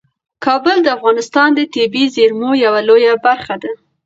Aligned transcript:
کابل 0.45 0.77
د 0.83 0.87
افغانستان 0.97 1.49
د 1.53 1.59
طبیعي 1.73 2.11
زیرمو 2.15 2.51
یوه 2.65 2.79
لویه 2.89 3.13
برخه 3.25 3.55
ده. 3.61 3.71